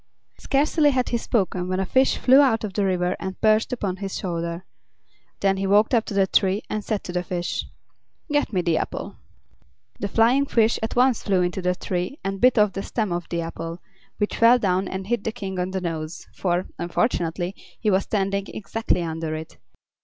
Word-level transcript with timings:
Scarcely 0.39 0.89
had 0.89 1.09
he 1.09 1.17
spoken 1.17 1.67
when 1.67 1.79
a 1.79 1.85
fish 1.85 2.17
flew 2.17 2.41
out 2.41 2.63
of 2.63 2.73
the 2.73 2.83
river 2.83 3.15
and 3.19 3.39
perched 3.39 3.71
upon 3.71 3.97
his 3.97 4.17
shoulder. 4.17 4.65
Then 5.41 5.57
he 5.57 5.67
walked 5.67 5.93
up 5.93 6.05
to 6.05 6.15
the 6.15 6.25
tree 6.25 6.63
and 6.71 6.83
said 6.83 7.03
to 7.03 7.11
the 7.11 7.21
fish: 7.21 7.65
"Get 8.31 8.51
me 8.51 8.63
the 8.63 8.79
apple." 8.79 9.17
The 9.99 10.07
flying 10.07 10.47
fish 10.47 10.79
at 10.81 10.95
once 10.95 11.21
flew 11.21 11.43
into 11.43 11.61
the 11.61 11.75
tree 11.75 12.17
and 12.23 12.41
bit 12.41 12.57
off 12.57 12.73
the 12.73 12.81
stem 12.81 13.11
of 13.11 13.29
the 13.29 13.41
apple, 13.41 13.79
which 14.17 14.37
fell 14.37 14.57
down 14.57 14.87
and 14.87 15.05
hit 15.05 15.23
the 15.23 15.31
King 15.31 15.59
on 15.59 15.69
the 15.69 15.79
nose, 15.81 16.25
for, 16.33 16.65
unfortunately, 16.79 17.53
he 17.79 17.91
was 17.91 18.01
standing 18.01 18.47
exactly 18.47 19.03
under 19.03 19.35
it. 19.35 19.59